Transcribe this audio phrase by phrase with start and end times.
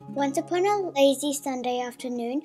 [0.00, 2.42] Once upon a lazy Sunday afternoon,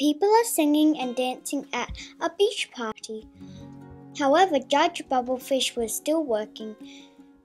[0.00, 1.88] people are singing and dancing at
[2.20, 3.24] a beach party.
[4.18, 6.74] However, Judge Bubblefish was still working.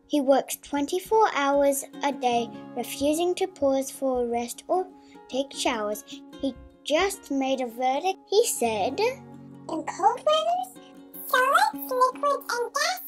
[0.07, 4.87] He works 24 hours a day, refusing to pause for a rest or
[5.29, 6.03] take showers.
[6.41, 8.19] He just made a verdict.
[8.31, 9.21] He said, In
[9.67, 10.81] cold weather,
[11.27, 13.02] solids, liquids, and gases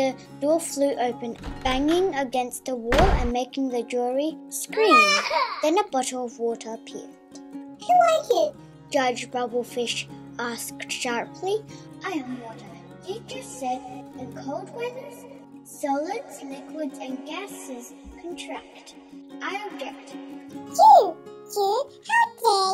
[0.00, 4.96] the door flew open, banging against the wall and making the jury scream.
[5.62, 7.10] then a bottle of water appeared.
[7.34, 8.54] Who are you?
[8.90, 10.06] Judge Bubblefish
[10.38, 11.56] asked sharply.
[12.04, 12.70] I am water.
[13.06, 13.80] You just said
[14.18, 15.24] in cold weathers,
[15.64, 17.92] solids, liquids, and gases
[18.22, 18.94] contract.
[19.42, 20.14] I object.
[20.14, 21.16] You,
[21.56, 22.69] you, how dare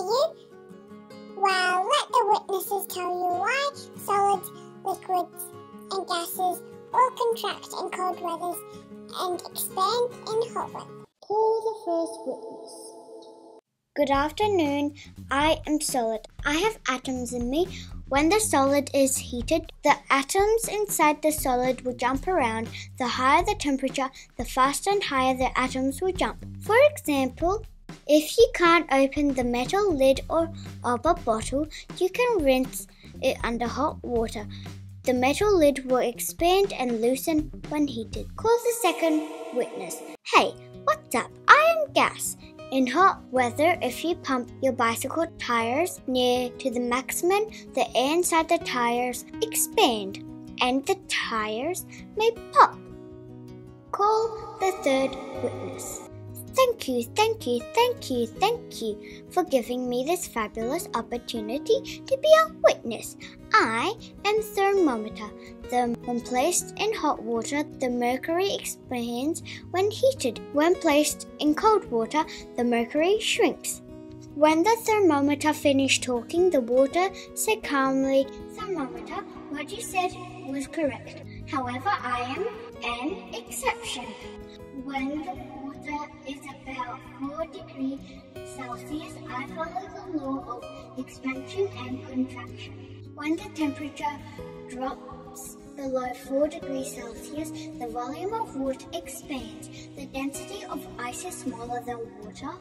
[7.27, 8.63] contract in cold weathers
[9.19, 10.87] and expand in hot weather.
[11.21, 12.73] Call the first witness.
[13.97, 14.95] Good afternoon.
[15.31, 16.21] I am solid.
[16.45, 17.67] I have atoms in me.
[18.09, 22.69] When the solid is heated, the atoms inside the solid will jump around.
[22.99, 26.45] The higher the temperature, the faster and higher the atoms will jump.
[26.61, 27.65] For example,
[28.07, 30.53] if you can't open the metal lid or
[30.85, 31.67] of a bottle,
[31.99, 32.87] you can rinse
[33.21, 34.47] it under hot water.
[35.07, 38.27] The metal lid will expand and loosen when heated.
[38.35, 39.23] Call the second
[39.55, 40.03] witness.
[40.35, 41.31] Hey, what's up?
[41.47, 42.37] I am gas.
[42.73, 48.15] In hot weather, if you pump your bicycle tires near to the maximum, the air
[48.15, 50.25] inside the tires expand
[50.61, 52.77] and the tires may pop.
[53.93, 56.01] Call the third witness.
[56.57, 62.17] Thank you, thank you, thank you, thank you for giving me this fabulous opportunity to
[62.17, 63.19] be a witness.
[63.53, 63.93] I
[64.25, 65.29] am thermometer.
[65.71, 70.41] The, when placed in hot water, the mercury expands when heated.
[70.55, 72.25] When placed in cold water,
[72.57, 73.83] the mercury shrinks.
[74.35, 79.17] When the thermometer finished talking, the water said calmly, Thermometer,
[79.51, 80.11] what you said
[80.47, 81.23] was correct.
[81.51, 82.47] However, I am
[82.83, 84.07] an exception.
[84.85, 88.01] When the water is about 4 degrees
[88.57, 92.75] Celsius, I follow the law of expansion and contraction.
[93.15, 94.19] When the temperature
[94.69, 99.69] drops below 4 degrees Celsius, the volume of water expands.
[99.97, 102.53] The density of ice is smaller than water,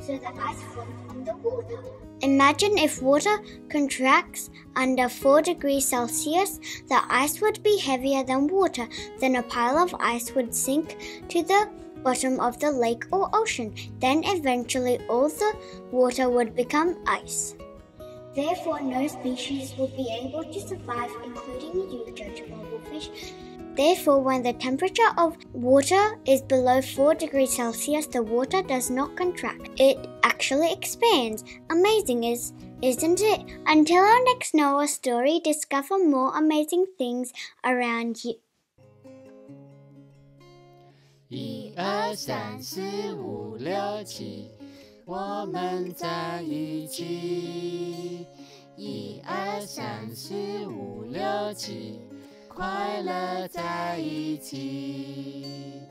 [0.00, 1.82] so the ice floats on the water.
[2.20, 3.38] Imagine if water
[3.68, 6.58] contracts under 4 degrees Celsius,
[6.88, 8.88] the ice would be heavier than water,
[9.20, 10.96] then a pile of ice would sink
[11.28, 11.68] to the
[12.02, 13.74] bottom of the lake or ocean.
[14.00, 15.56] Then eventually all the
[15.90, 17.54] water would become ice.
[18.34, 23.10] Therefore, no species will be able to survive, including you, Judge Bubblefish.
[23.74, 29.16] Therefore, when the temperature of water is below 4 degrees Celsius, the water does not
[29.16, 29.70] contract.
[29.80, 31.44] It actually expands.
[31.70, 33.40] Amazing, is, isn't it?
[33.66, 37.32] Until our next Noah story, discover more amazing things
[37.64, 38.34] around you.
[41.30, 42.80] 一二三四
[43.14, 44.50] 五六七，
[45.04, 48.26] 我们在一起。
[48.74, 50.34] 一二三四
[50.66, 52.00] 五六七，
[52.48, 55.82] 快乐在一起。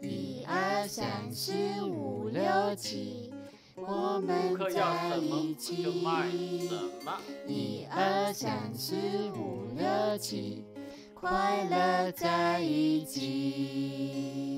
[0.00, 1.52] 一二三四
[1.82, 3.30] 五六七，
[3.74, 5.82] 我们在一起。
[7.46, 8.94] 一二三四
[9.36, 10.64] 五六七，
[11.12, 14.53] 快乐在一起。